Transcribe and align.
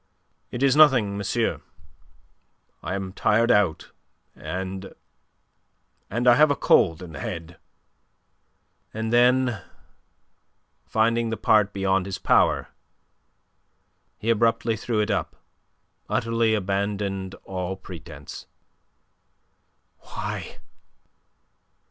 "It 0.49 0.63
is 0.63 0.75
nothing, 0.75 1.15
monsieur. 1.15 1.61
I 2.81 2.95
am 2.95 3.13
tired 3.13 3.51
out, 3.51 3.91
and... 4.35 4.95
and 6.09 6.27
I 6.27 6.33
have 6.33 6.49
a 6.49 6.55
cold 6.55 7.03
in 7.03 7.11
the 7.11 7.19
head." 7.19 7.59
And 8.95 9.13
then, 9.13 9.61
finding 10.87 11.29
the 11.29 11.37
part 11.37 11.71
beyond 11.71 12.07
his 12.07 12.17
power, 12.17 12.69
he 14.17 14.31
abruptly 14.31 14.75
threw 14.75 15.01
it 15.01 15.11
up, 15.11 15.35
utterly 16.09 16.55
abandoned 16.55 17.35
all 17.45 17.75
pretence. 17.75 18.47
"Why... 19.99 20.57